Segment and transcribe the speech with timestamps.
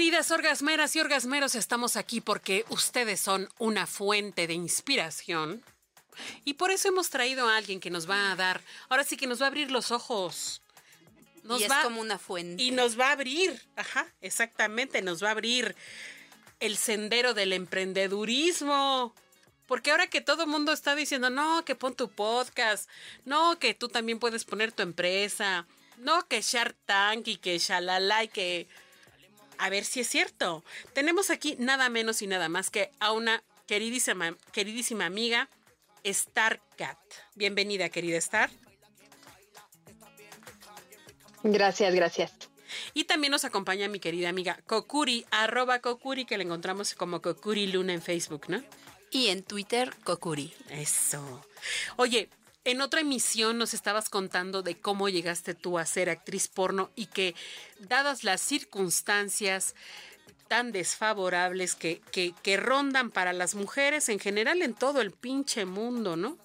[0.00, 5.62] Queridas orgasmeras y orgasmeros, estamos aquí porque ustedes son una fuente de inspiración
[6.42, 9.26] y por eso hemos traído a alguien que nos va a dar, ahora sí que
[9.26, 10.62] nos va a abrir los ojos.
[11.42, 12.62] Nos y es como una fuente.
[12.62, 15.76] Y nos va a abrir, ajá, exactamente, nos va a abrir
[16.60, 19.14] el sendero del emprendedurismo.
[19.66, 22.88] Porque ahora que todo el mundo está diciendo, no, que pon tu podcast,
[23.26, 25.66] no, que tú también puedes poner tu empresa,
[25.98, 28.66] no, que Shark Tank y que Shalala y que...
[29.60, 30.64] A ver si es cierto.
[30.94, 35.50] Tenemos aquí nada menos y nada más que a una queridísima, queridísima amiga,
[36.02, 36.96] Star Cat.
[37.34, 38.50] Bienvenida, querida Star.
[41.42, 42.32] Gracias, gracias.
[42.94, 47.66] Y también nos acompaña mi querida amiga Kokuri, arroba Kokuri, que la encontramos como Kokuri
[47.66, 48.62] Luna en Facebook, ¿no?
[49.10, 50.54] Y en Twitter, Kokuri.
[50.70, 51.44] Eso.
[51.96, 52.30] Oye,
[52.64, 57.06] en otra emisión nos estabas contando de cómo llegaste tú a ser actriz porno y
[57.06, 57.34] que,
[57.78, 59.74] dadas las circunstancias,
[60.48, 66.16] tan desfavorables que, que, rondan para las mujeres en general en todo el pinche mundo,
[66.16, 66.36] ¿no?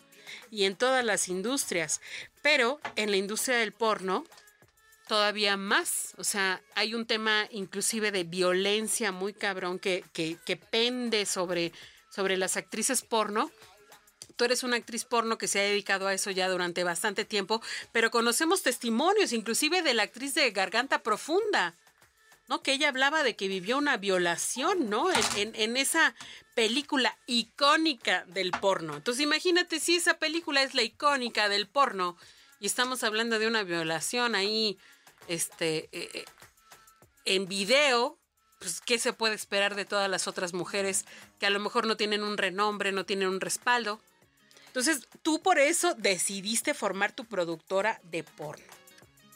[0.51, 2.01] Y en todas las industrias.
[2.43, 4.23] Pero en la industria del porno,
[5.07, 6.13] todavía más.
[6.17, 11.71] O sea, hay un tema inclusive de violencia muy cabrón que, que, que pende sobre,
[12.09, 13.51] sobre las actrices porno
[14.35, 17.61] tú eres una actriz porno que se ha dedicado a eso ya durante bastante tiempo,
[17.91, 21.75] pero conocemos testimonios, inclusive de la actriz de Garganta Profunda,
[22.47, 22.61] ¿no?
[22.61, 25.07] Que ella hablaba de que vivió una violación, ¿no?
[25.35, 26.13] En, esa
[26.53, 28.95] película icónica del porno.
[28.95, 32.17] Entonces imagínate si esa película es la icónica del porno
[32.59, 34.77] y estamos hablando de una violación ahí,
[35.27, 36.25] este, eh, eh,
[37.25, 38.17] en video,
[38.59, 41.05] pues ¿qué se puede esperar de todas las otras mujeres
[41.39, 43.99] que a lo mejor no tienen un renombre, no tienen un respaldo?
[44.75, 48.65] Entonces tú por eso decidiste formar tu productora de porno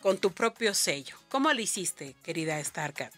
[0.01, 1.15] con tu propio sello.
[1.29, 3.13] ¿Cómo lo hiciste, querida Starcat?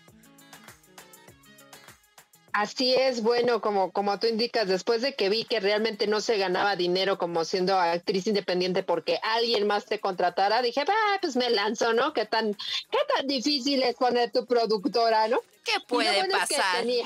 [2.53, 6.37] Así es, bueno, como, como tú indicas, después de que vi que realmente no se
[6.37, 11.49] ganaba dinero como siendo actriz independiente porque alguien más te contratara, dije, ah, pues me
[11.49, 12.13] lanzo, ¿no?
[12.13, 15.39] ¿Qué tan, qué tan difícil es poner tu productora, ¿no?
[15.63, 16.85] ¿Qué puede pasar?
[16.85, 17.03] ¿Qué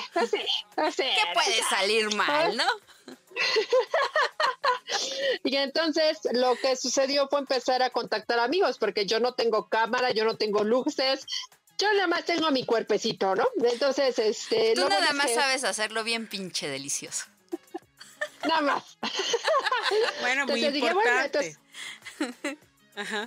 [1.33, 2.65] puede salir mal, no?
[5.45, 10.11] y entonces lo que sucedió fue empezar a contactar amigos, porque yo no tengo cámara,
[10.11, 11.25] yo no tengo luces,
[11.77, 13.45] yo nada más tengo mi cuerpecito, ¿no?
[13.63, 14.73] Entonces, este.
[14.73, 17.25] Tú nada más sabes hacerlo bien pinche delicioso.
[18.47, 18.97] nada más.
[20.21, 21.57] bueno, muy importante.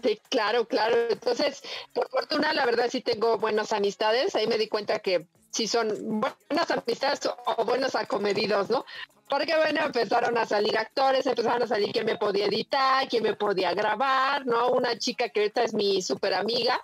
[0.02, 0.96] Sí, claro, claro.
[1.10, 1.60] Entonces,
[1.92, 4.34] por fortuna, la verdad sí tengo buenas amistades.
[4.34, 8.86] Ahí me di cuenta que si son buenas amistades o buenos acomedidos, ¿no?
[9.28, 13.34] Porque bueno, empezaron a salir actores, empezaron a salir quién me podía editar, quién me
[13.34, 14.70] podía grabar, ¿no?
[14.70, 16.80] Una chica que ahorita es mi súper amiga,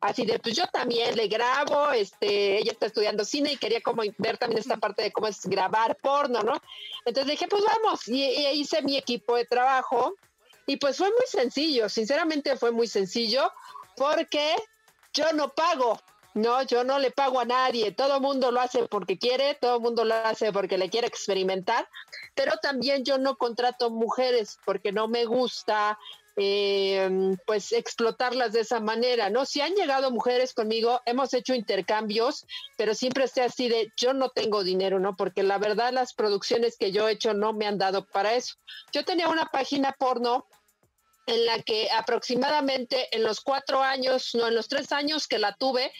[0.00, 4.02] así de, pues yo también le grabo, este, ella está estudiando cine y quería como
[4.18, 6.60] ver también esta parte de cómo es grabar porno, ¿no?
[7.04, 10.14] Entonces dije, pues vamos, y, y hice mi equipo de trabajo
[10.66, 13.50] y pues fue muy sencillo, sinceramente fue muy sencillo
[13.96, 14.54] porque
[15.12, 15.98] yo no pago,
[16.36, 17.92] no, yo no le pago a nadie.
[17.92, 21.88] Todo mundo lo hace porque quiere, todo mundo lo hace porque le quiere experimentar.
[22.34, 25.98] Pero también yo no contrato mujeres porque no me gusta,
[26.36, 29.46] eh, pues explotarlas de esa manera, ¿no?
[29.46, 34.28] Si han llegado mujeres conmigo, hemos hecho intercambios, pero siempre esté así de yo no
[34.28, 35.16] tengo dinero, ¿no?
[35.16, 38.56] Porque la verdad las producciones que yo he hecho no me han dado para eso.
[38.92, 40.44] Yo tenía una página porno
[41.26, 45.54] en la que aproximadamente en los cuatro años, no, en los tres años que la
[45.54, 45.90] tuve,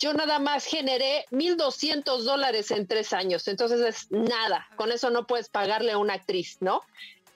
[0.00, 5.26] yo nada más generé 1.200 dólares en tres años, entonces es nada, con eso no
[5.26, 6.82] puedes pagarle a una actriz, ¿no?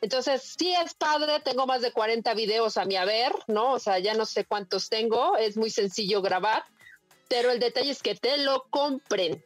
[0.00, 3.72] Entonces, sí es padre, tengo más de 40 videos a mi haber, ¿no?
[3.72, 6.64] O sea, ya no sé cuántos tengo, es muy sencillo grabar,
[7.28, 9.42] pero el detalle es que te lo compren.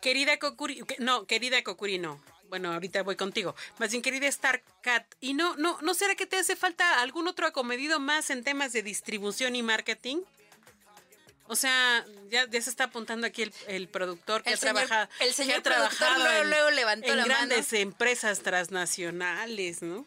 [0.00, 2.20] Querida Kokuri, no, querida Kokuri, no.
[2.48, 3.54] Bueno, ahorita voy contigo.
[3.78, 7.46] Más bien, querida Starcat, ¿y no, no, no será que te hace falta algún otro
[7.46, 10.22] acomedido más en temas de distribución y marketing?
[11.50, 15.08] O sea, ya, ya se está apuntando aquí el, el productor que ha trabajado.
[15.18, 20.06] El señor ha trabajado luego, luego levantó en grandes empresas transnacionales, ¿no?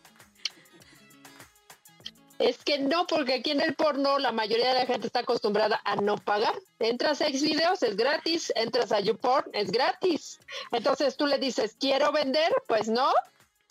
[2.40, 5.82] Es que no, porque aquí en el porno la mayoría de la gente está acostumbrada
[5.84, 6.56] a no pagar.
[6.80, 8.54] Entras a Xvideos, es gratis.
[8.56, 10.40] Entras a YouPorn, es gratis.
[10.72, 13.12] Entonces tú le dices, quiero vender, pues no.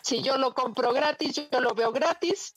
[0.03, 2.53] Si yo lo compro gratis, yo lo veo gratis.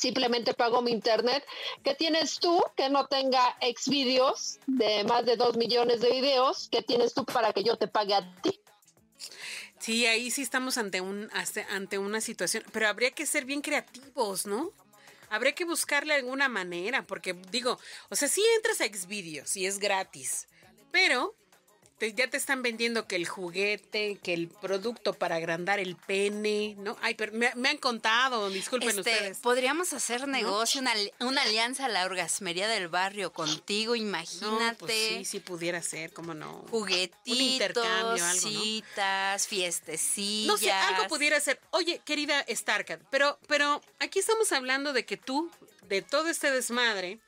[0.00, 1.44] Simplemente pago mi internet.
[1.84, 6.70] ¿Qué tienes tú que no tenga Xvideos de más de dos millones de videos?
[6.72, 8.58] ¿Qué tienes tú para que yo te pague a ti?
[9.78, 11.30] Sí, ahí sí estamos ante un
[11.68, 14.72] ante una situación, pero habría que ser bien creativos, ¿no?
[15.28, 19.78] Habría que buscarle alguna manera, porque digo, o sea, sí entras a Xvideos y es
[19.78, 20.48] gratis,
[20.90, 21.34] pero
[22.08, 26.96] ya te están vendiendo que el juguete, que el producto para agrandar el pene, ¿no?
[27.02, 29.38] Ay, pero me, han contado, disculpen este, ustedes.
[29.38, 30.80] Podríamos hacer negocio,
[31.20, 34.76] una, alianza a la orgasmería del barrio contigo, imagínate.
[34.78, 36.64] pues sí, sí pudiera ser, cómo no.
[36.70, 40.46] Juguetitos, Un intercambio, algo, citas, fiestecillas.
[40.46, 41.60] No sé, algo pudiera ser.
[41.70, 45.50] Oye, querida Starkat, pero, pero aquí estamos hablando de que tú,
[45.88, 47.18] de todo este desmadre,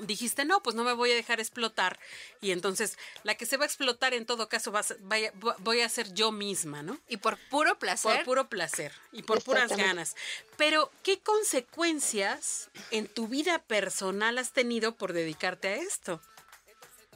[0.00, 1.98] dijiste, no, pues no me voy a dejar explotar.
[2.40, 5.88] Y entonces la que se va a explotar en todo caso va vaya, voy a
[5.88, 6.98] ser yo misma, ¿no?
[7.08, 8.16] Y por puro placer.
[8.16, 10.16] Por puro placer y por puras ganas.
[10.56, 16.20] Pero, ¿qué consecuencias en tu vida personal has tenido por dedicarte a esto?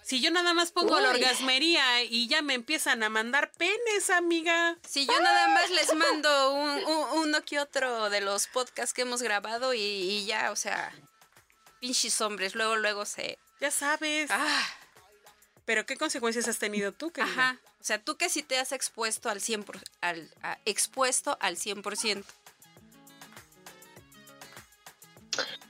[0.02, 4.76] Si yo nada más pongo la orgasmería y ya me empiezan a mandar penes, amiga.
[4.86, 6.52] Si yo nada más les mando
[7.14, 10.92] uno que otro de los podcasts que hemos grabado y ya, o sea,
[11.84, 13.38] pinches hombres, luego, luego se...
[13.60, 14.31] Ya sabes.
[14.31, 14.66] Ah.
[15.66, 17.31] Pero ¿qué consecuencias has tenido tú, querida?
[17.31, 17.58] Ajá.
[17.78, 20.31] O sea, tú que sí te has expuesto al 100%, al,
[20.64, 22.25] expuesto al 100%.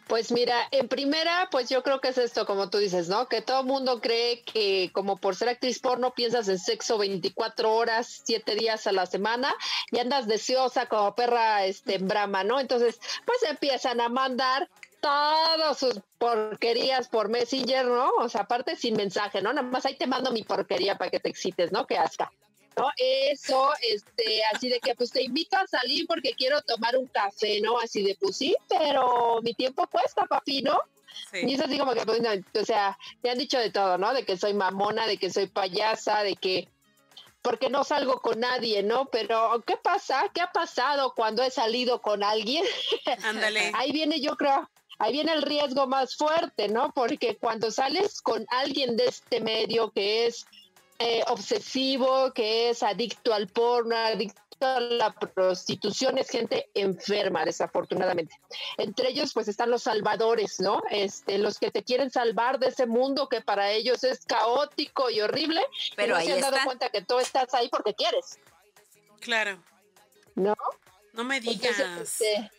[0.06, 3.26] Pues mira, en primera, pues yo creo que es esto, como tú dices, ¿no?
[3.28, 7.74] Que todo el mundo cree que como por ser actriz porno piensas en sexo 24
[7.74, 9.52] horas, 7 días a la semana
[9.90, 12.60] y andas deseosa como perra este, en brama, ¿no?
[12.60, 14.70] Entonces, pues empiezan a mandar
[15.04, 18.10] todas sus porquerías por Messenger, ¿no?
[18.18, 19.52] O sea, aparte sin mensaje, ¿no?
[19.52, 21.86] Nada más ahí te mando mi porquería para que te excites, ¿no?
[21.86, 22.32] Que hasta.
[22.78, 22.90] ¿no?
[22.96, 27.60] Eso, este, así de que pues te invito a salir porque quiero tomar un café,
[27.60, 27.78] ¿no?
[27.78, 30.80] Así de pues sí, pero mi tiempo cuesta, papi, ¿no?
[31.34, 32.20] Y es así como que, pues,
[32.60, 34.14] o sea, te han dicho de todo, ¿no?
[34.14, 36.68] De que soy mamona, de que soy payasa, de que
[37.42, 39.04] porque no salgo con nadie, ¿no?
[39.12, 40.30] Pero ¿qué pasa?
[40.32, 42.64] ¿Qué ha pasado cuando he salido con alguien?
[43.22, 43.70] Ándale.
[43.76, 44.68] Ahí viene, yo creo,
[44.98, 46.92] ahí viene el riesgo más fuerte, ¿no?
[46.92, 50.46] Porque cuando sales con alguien de este medio que es
[50.98, 58.38] eh, obsesivo, que es adicto al porno, adicto a la prostitución, es gente enferma, desafortunadamente.
[58.78, 60.82] Entre ellos, pues están los salvadores, ¿no?
[60.90, 65.20] Este, los que te quieren salvar de ese mundo que para ellos es caótico y
[65.20, 65.60] horrible,
[65.96, 68.38] pero ahí se han dado cuenta que tú estás ahí porque quieres.
[69.20, 69.60] Claro.
[70.36, 70.54] ¿No?
[71.12, 71.78] No me digas.
[71.78, 72.50] Este,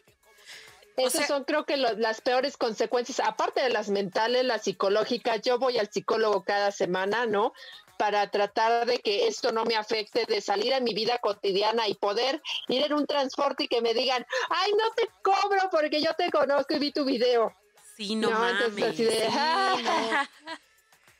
[0.97, 5.41] esas son creo que las peores consecuencias, aparte de las mentales, las psicológicas.
[5.41, 7.53] Yo voy al psicólogo cada semana, ¿no?
[7.97, 11.95] Para tratar de que esto no me afecte, de salir a mi vida cotidiana y
[11.95, 16.13] poder ir en un transporte y que me digan, ay, no te cobro porque yo
[16.13, 17.53] te conozco y vi tu video.
[17.95, 18.73] Sí, no, mames.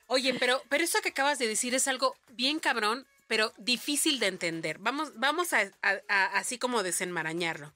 [0.08, 4.28] Oye, pero, pero eso que acabas de decir es algo bien cabrón, pero difícil de
[4.28, 4.78] entender.
[4.80, 5.72] Vamos, vamos a
[6.34, 7.74] así como desenmarañarlo.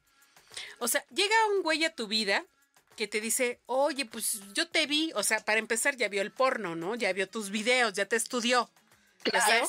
[0.80, 2.46] O sea, llega un güey a tu vida
[2.96, 6.32] que te dice, oye, pues yo te vi, o sea, para empezar ya vio el
[6.32, 6.96] porno, ¿no?
[6.96, 8.70] Ya vio tus videos, ya te estudió.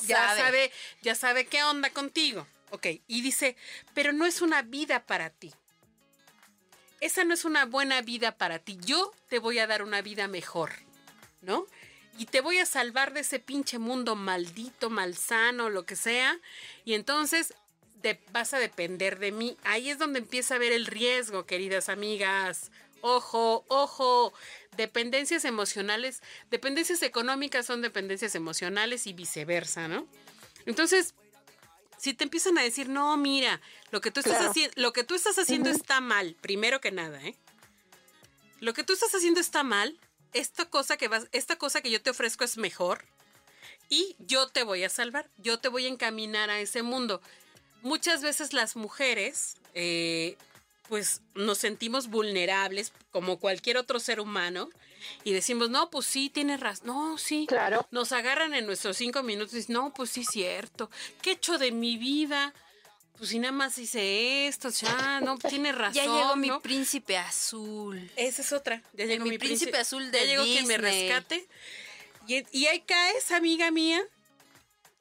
[0.07, 0.73] ya, sabe.
[1.03, 2.47] ya sabe qué onda contigo.
[2.71, 3.57] Ok, y dice,
[3.95, 5.53] pero no es una vida para ti.
[7.01, 8.79] Esa no es una buena vida para ti.
[8.85, 10.73] Yo te voy a dar una vida mejor,
[11.41, 11.67] ¿no?
[12.19, 16.39] Y te voy a salvar de ese pinche mundo maldito, malsano, lo que sea.
[16.85, 17.55] Y entonces
[18.33, 19.57] vas a depender de mí.
[19.65, 22.71] Ahí es donde empieza a ver el riesgo, queridas amigas.
[23.03, 24.33] Ojo, ojo,
[24.77, 30.07] dependencias emocionales, dependencias económicas son dependencias emocionales y viceversa, ¿no?
[30.67, 31.15] Entonces,
[31.97, 35.15] si te empiezan a decir, no, mira, lo que tú estás, haciendo, lo que tú
[35.15, 37.37] estás haciendo está mal, primero que nada, ¿eh?
[38.61, 39.99] Lo que tú estás haciendo está mal,
[40.33, 43.05] esta cosa que vas, esta cosa que yo te ofrezco es mejor
[43.89, 47.21] y yo te voy a salvar, yo te voy a encaminar a ese mundo
[47.83, 50.37] muchas veces las mujeres, eh,
[50.89, 54.69] pues nos sentimos vulnerables como cualquier otro ser humano
[55.25, 57.47] y decimos, no, pues sí, tienes razón, no, sí.
[57.49, 57.87] Claro.
[57.91, 60.91] Nos agarran en nuestros cinco minutos y dicen, no, pues sí, cierto.
[61.23, 62.55] ¿Qué he hecho de mi vida?
[63.17, 65.95] Pues si nada más hice esto, ya, no, tiene razón.
[65.95, 68.11] Ya llegó mi príncipe azul.
[68.17, 68.83] Esa es otra.
[68.95, 71.47] Ya llegó mi, príncipe, azul de Ya llegó quien me rescate.
[72.27, 74.03] Y, y ahí caes, amiga mía,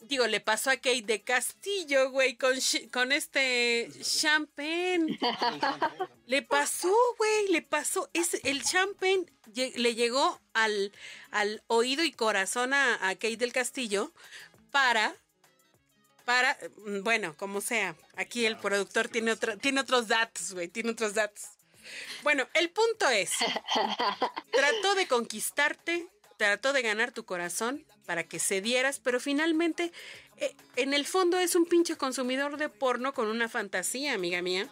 [0.01, 2.56] digo, le pasó a Kate de Castillo, güey, con,
[2.91, 5.20] con este champagne.
[6.27, 8.10] le pasó, güey, le pasó.
[8.13, 9.25] Es, el champagne
[9.56, 10.91] le llegó al,
[11.32, 14.12] al oído y corazón a, a Kate del Castillo
[14.72, 15.15] para
[16.29, 20.91] para, mm, bueno, como sea, aquí el productor tiene, otro, tiene otros datos, güey, tiene
[20.91, 21.46] otros datos.
[22.22, 23.32] Bueno, el punto es,
[24.51, 26.08] trató de conquistarte,
[26.39, 29.91] trató de ganar tu corazón para que cedieras, pero finalmente,
[30.38, 34.69] eh, en el fondo es un pinche consumidor de porno con una fantasía, amiga mía.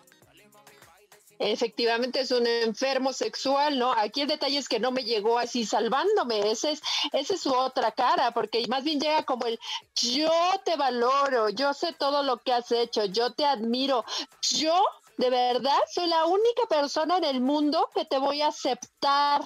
[1.40, 3.92] Efectivamente es un enfermo sexual, ¿no?
[3.92, 6.82] Aquí el detalle es que no me llegó así salvándome, esa es,
[7.12, 9.60] esa es su otra cara, porque más bien llega como el
[9.94, 10.32] yo
[10.64, 14.06] te valoro, yo sé todo lo que has hecho, yo te admiro,
[14.42, 14.74] yo
[15.18, 19.42] de verdad soy la única persona en el mundo que te voy a aceptar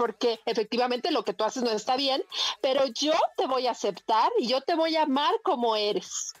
[0.00, 2.24] porque efectivamente lo que tú haces no está bien,
[2.62, 6.32] pero yo te voy a aceptar y yo te voy a amar como eres.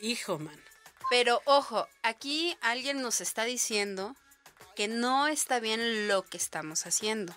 [0.00, 0.58] Hijo, man.
[1.10, 4.16] Pero ojo, aquí alguien nos está diciendo
[4.74, 7.36] que no está bien lo que estamos haciendo.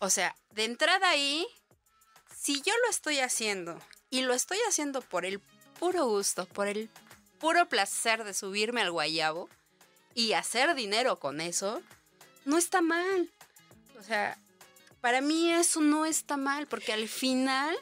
[0.00, 1.46] O sea, de entrada ahí,
[2.36, 3.78] si yo lo estoy haciendo
[4.10, 5.38] y lo estoy haciendo por el
[5.78, 6.90] puro gusto, por el
[7.38, 9.48] puro placer de subirme al guayabo
[10.14, 11.80] y hacer dinero con eso,
[12.44, 13.30] no está mal.
[13.98, 14.38] O sea,
[15.00, 17.76] para mí eso no está mal, porque al final,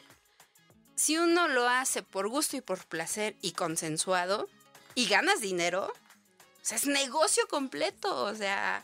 [0.95, 4.49] si uno lo hace por gusto y por placer y consensuado,
[4.95, 8.83] y ganas dinero, o sea, es negocio completo, o sea,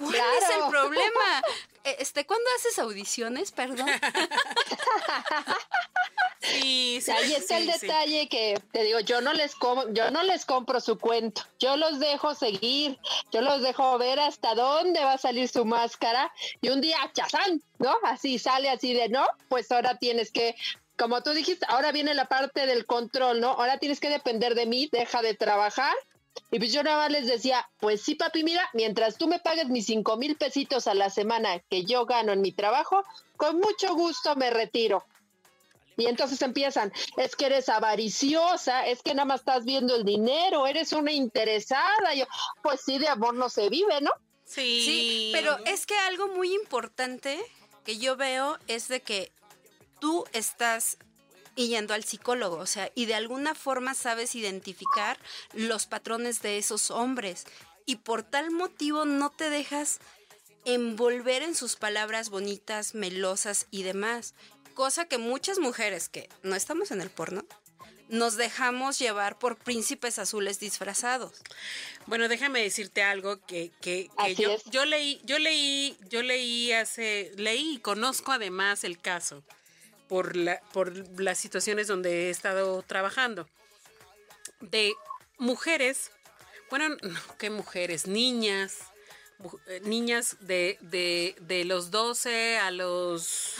[0.00, 1.42] ¿cuál es el problema?
[1.84, 3.88] E, este, ¿cuándo haces audiciones, perdón?
[6.42, 9.54] Sí, sí, Ahí está el detalle que te digo, yo no les
[9.92, 12.98] yo no les compro su cuento, yo los dejo seguir,
[13.30, 17.62] yo los dejo ver hasta dónde va a salir su máscara y un día chazán,
[17.78, 17.94] ¿no?
[18.04, 20.56] Así sale así de no, pues ahora tienes que
[20.96, 23.50] como tú dijiste, ahora viene la parte del control, ¿no?
[23.50, 25.94] Ahora tienes que depender de mí, deja de trabajar.
[26.50, 29.68] Y pues yo nada más les decía, pues sí, papi, mira, mientras tú me pagues
[29.68, 33.04] mis cinco mil pesitos a la semana que yo gano en mi trabajo,
[33.36, 35.04] con mucho gusto me retiro.
[35.96, 40.66] Y entonces empiezan, es que eres avariciosa, es que nada más estás viendo el dinero,
[40.66, 42.14] eres una interesada.
[42.14, 42.24] Yo,
[42.62, 44.10] pues sí, de amor no se vive, ¿no?
[44.46, 44.82] Sí.
[44.84, 47.38] Sí, pero es que algo muy importante
[47.84, 49.30] que yo veo es de que
[50.00, 50.96] tú estás
[51.56, 55.18] yendo al psicólogo, o sea, y de alguna forma sabes identificar
[55.52, 57.44] los patrones de esos hombres
[57.86, 60.00] y por tal motivo no te dejas
[60.64, 64.34] envolver en sus palabras bonitas, melosas y demás,
[64.74, 67.44] cosa que muchas mujeres que no estamos en el porno
[68.08, 71.32] nos dejamos llevar por príncipes azules disfrazados.
[72.06, 77.74] Bueno, déjame decirte algo que, que, yo, yo leí, yo leí, yo leí hace, leí
[77.74, 79.44] y conozco además el caso
[80.10, 83.48] por, la, por las situaciones donde he estado trabajando.
[84.58, 84.92] De
[85.38, 86.10] mujeres,
[86.68, 86.96] bueno,
[87.38, 88.08] ¿qué mujeres?
[88.08, 88.78] Niñas,
[89.68, 93.54] eh, niñas de, de, de los 12 a los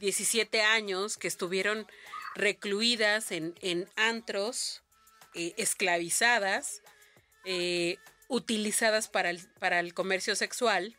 [0.00, 1.86] 17 años que estuvieron
[2.34, 4.82] recluidas en, en antros,
[5.34, 6.82] eh, esclavizadas,
[7.44, 10.96] eh, utilizadas para el, para el comercio sexual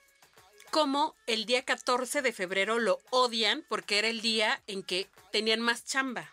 [0.72, 5.62] como el día 14 de febrero lo odian porque era el día en que tenían
[5.62, 6.32] más chamba.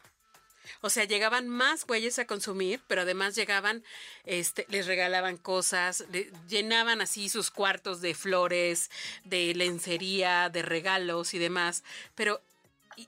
[0.80, 3.84] O sea, llegaban más güeyes a consumir, pero además llegaban,
[4.24, 6.04] este, les regalaban cosas,
[6.48, 8.90] llenaban así sus cuartos de flores,
[9.24, 11.84] de lencería, de regalos y demás.
[12.14, 12.40] Pero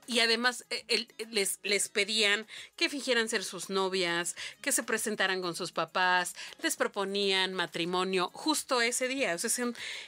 [0.07, 5.55] y, además eh, les, les pedían que fingieran ser sus novias, que se presentaran con
[5.55, 9.35] sus papás, les proponían matrimonio justo ese día.
[9.35, 9.65] O sea,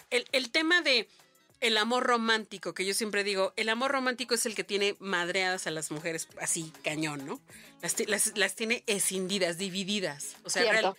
[0.10, 1.08] el, el tema de
[1.62, 5.68] el amor romántico, que yo siempre digo, el amor romántico es el que tiene madreadas
[5.68, 7.40] a las mujeres así, cañón, ¿no?
[7.82, 10.36] Las, las, tiene escindidas, divididas.
[10.44, 10.94] O sea,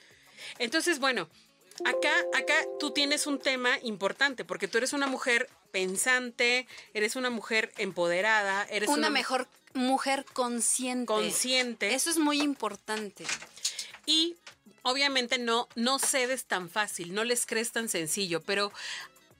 [0.58, 1.28] entonces, bueno,
[1.84, 7.30] acá, acá tú tienes un tema importante, porque tú eres una mujer pensante, eres una
[7.30, 11.06] mujer empoderada, eres una, mejor mujer consciente.
[11.06, 11.94] Consciente.
[11.94, 13.24] Eso es muy importante.
[14.06, 14.36] Y
[14.82, 18.72] obviamente no, no cedes tan fácil, no les crees tan sencillo, pero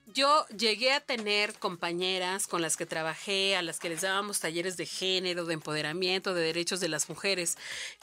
[0.07, 4.75] yo llegué a tener compañeras con las que trabajé, a las que les dábamos talleres
[4.77, 7.57] de género, de empoderamiento, de derechos de las mujeres,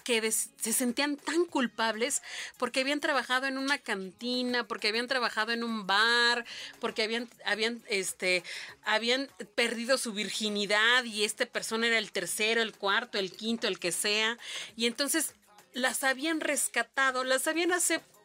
[0.05, 2.23] que se sentían tan culpables
[2.57, 6.45] porque habían trabajado en una cantina, porque habían trabajado en un bar,
[6.81, 8.43] porque habían, habían, este,
[8.85, 13.79] habían perdido su virginidad y esta persona era el tercero, el cuarto, el quinto, el
[13.79, 14.39] que sea.
[14.77, 15.35] Y entonces
[15.75, 18.18] las habían rescatado, las habían aceptado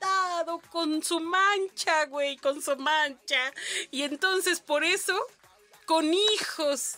[0.71, 3.53] con su mancha, güey, con su mancha.
[3.91, 5.17] Y entonces por eso,
[5.85, 6.97] con hijos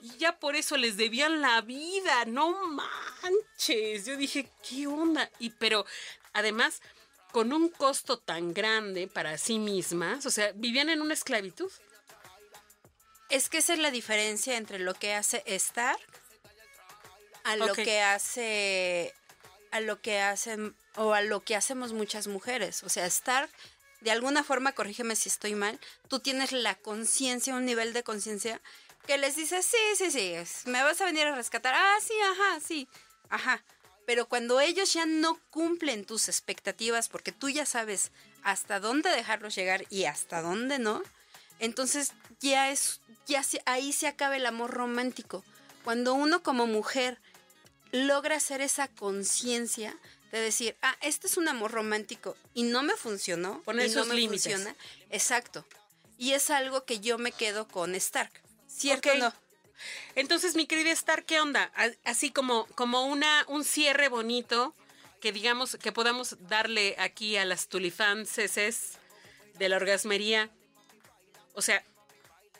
[0.00, 4.04] y ya por eso les debían la vida, no manches.
[4.04, 5.30] Yo dije, ¿qué onda?
[5.38, 5.86] Y pero
[6.34, 6.82] además
[7.32, 11.72] con un costo tan grande para sí mismas, o sea, vivían en una esclavitud.
[13.30, 15.98] Es que esa es la diferencia entre lo que hace Stark
[17.44, 19.14] a lo que hace
[19.70, 22.82] a lo que hacen o a lo que hacemos muchas mujeres.
[22.82, 23.50] O sea, Stark
[24.04, 28.60] de alguna forma, corrígeme si estoy mal, tú tienes la conciencia, un nivel de conciencia
[29.06, 30.34] que les dice, sí, sí, sí,
[30.66, 31.74] me vas a venir a rescatar.
[31.74, 32.86] Ah, sí, ajá, sí,
[33.30, 33.64] ajá.
[34.06, 39.54] Pero cuando ellos ya no cumplen tus expectativas, porque tú ya sabes hasta dónde dejarlos
[39.54, 41.02] llegar y hasta dónde no,
[41.58, 45.42] entonces ya es, ya ahí se acaba el amor romántico.
[45.82, 47.18] Cuando uno como mujer
[47.90, 49.96] logra hacer esa conciencia
[50.34, 54.04] de decir, ah, este es un amor romántico y no me funcionó, Poner y no
[54.04, 54.52] me límites.
[54.52, 54.74] funciona,
[55.10, 55.64] exacto.
[56.18, 58.32] Y es algo que yo me quedo con Stark.
[58.66, 59.32] ¿Cierto o no?
[60.16, 61.70] Entonces, mi querida Star, ¿qué onda?
[62.04, 64.74] Así como, como una, un cierre bonito
[65.20, 68.98] que digamos que podamos darle aquí a las tulifances
[69.58, 70.50] de la orgasmería.
[71.54, 71.84] O sea,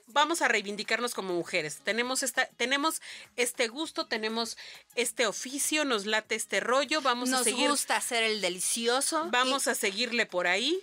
[0.06, 1.80] vamos a reivindicarnos como mujeres.
[1.84, 3.00] Tenemos esta, tenemos
[3.37, 4.56] este gusto, tenemos
[4.94, 7.68] este oficio, nos late este rollo, vamos a seguir.
[7.68, 9.28] Nos gusta hacer el delicioso.
[9.30, 10.80] Vamos a seguirle por ahí.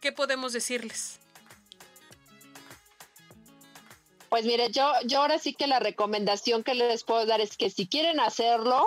[0.00, 1.18] ¿Qué podemos decirles?
[4.30, 7.68] Pues mire, yo, yo ahora sí que la recomendación que les puedo dar es que
[7.68, 8.86] si quieren hacerlo,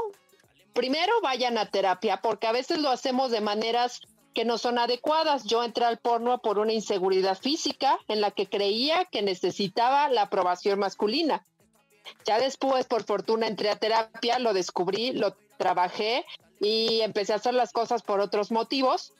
[0.73, 4.01] primero vayan a terapia, porque a veces lo hacemos de maneras
[4.33, 5.43] que no son adecuadas.
[5.43, 10.23] Yo entré al porno por una inseguridad física en la que creía que necesitaba la
[10.23, 11.43] aprobación masculina.
[12.25, 16.25] Ya después, por fortuna, entré a terapia, lo descubrí, lo trabajé
[16.59, 19.13] y empecé a hacer las cosas por otros motivos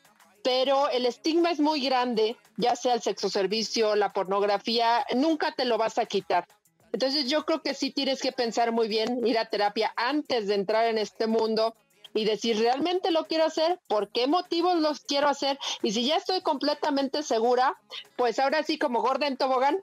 [0.44, 5.66] pero el estigma es muy grande, ya sea el sexo servicio, la pornografía, nunca te
[5.66, 6.46] lo vas a quitar.
[6.92, 10.56] Entonces yo creo que sí tienes que pensar muy bien, ir a terapia antes de
[10.56, 11.76] entrar en este mundo
[12.14, 13.80] y decir, ¿realmente lo quiero hacer?
[13.88, 15.60] ¿Por qué motivos los quiero hacer?
[15.82, 17.78] Y si ya estoy completamente segura,
[18.16, 19.82] pues ahora sí como gorda en tobogán,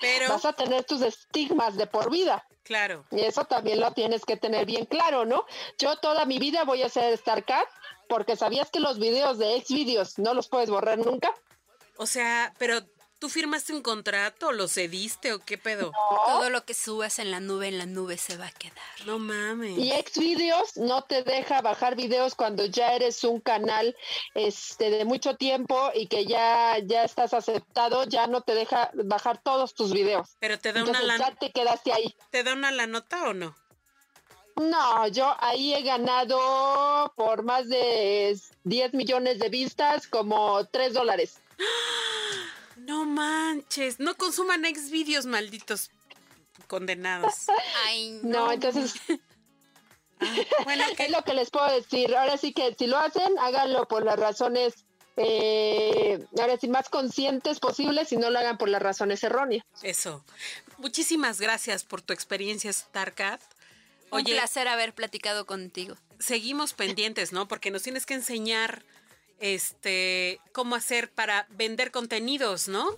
[0.00, 2.44] pero, vas a tener tus estigmas de por vida.
[2.64, 3.04] Claro.
[3.10, 5.44] Y eso también lo tienes que tener bien claro, ¿no?
[5.78, 7.68] Yo toda mi vida voy a ser StarCat
[8.08, 11.30] porque sabías que los videos de ex videos no los puedes borrar nunca.
[11.96, 12.80] O sea, pero
[13.24, 14.52] ¿Tú firmaste un contrato?
[14.52, 15.92] ¿Lo cediste o qué pedo?
[16.26, 18.76] Todo lo que subas en la nube, en la nube se va a quedar.
[19.06, 19.78] No mames.
[19.78, 23.96] Y Xvideos no te deja bajar videos cuando ya eres un canal
[24.34, 29.40] este de mucho tiempo y que ya, ya estás aceptado, ya no te deja bajar
[29.42, 30.36] todos tus videos.
[30.38, 31.16] Pero te da una la...
[31.16, 32.14] Ya te quedaste ahí.
[32.28, 33.56] ¿Te da una la nota o no?
[34.56, 41.40] No, yo ahí he ganado por más de 10 millones de vistas como 3 dólares.
[42.86, 45.90] No manches, no consuman ex vídeos malditos
[46.66, 47.46] condenados.
[47.86, 48.52] Ay, no.
[48.52, 48.94] entonces...
[50.64, 52.14] bueno, es lo que les puedo decir.
[52.14, 54.84] Ahora sí que si lo hacen, háganlo por las razones
[55.16, 59.64] eh, ahora sí, más conscientes posibles y no lo hagan por las razones erróneas.
[59.82, 60.24] Eso.
[60.78, 63.40] Muchísimas gracias por tu experiencia, Starcat.
[64.10, 65.96] Un placer haber platicado contigo.
[66.18, 67.48] Seguimos pendientes, ¿no?
[67.48, 68.84] Porque nos tienes que enseñar
[69.40, 72.88] este cómo hacer para vender contenidos, ¿no?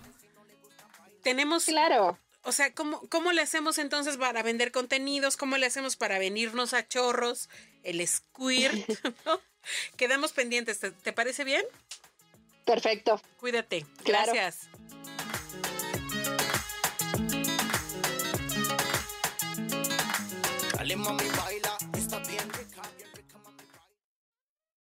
[1.23, 2.17] Tenemos Claro.
[2.43, 5.35] O sea, ¿cómo, ¿cómo le hacemos entonces para vender contenidos?
[5.35, 7.49] ¿Cómo le hacemos para venirnos a chorros?
[7.83, 8.87] El squirt,
[9.25, 9.41] ¿no?
[9.97, 11.63] Quedamos pendientes, ¿te, parece bien?
[12.65, 13.21] Perfecto.
[13.41, 13.85] Cuídate.
[14.05, 14.69] Gracias.
[20.73, 21.66] Dale, mami, baila.